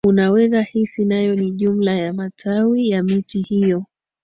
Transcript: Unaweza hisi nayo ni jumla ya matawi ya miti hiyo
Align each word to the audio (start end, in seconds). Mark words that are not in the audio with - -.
Unaweza 0.07 0.61
hisi 0.61 1.05
nayo 1.05 1.35
ni 1.35 1.51
jumla 1.51 1.95
ya 1.95 2.13
matawi 2.13 2.89
ya 2.89 3.03
miti 3.03 3.41
hiyo 3.41 3.85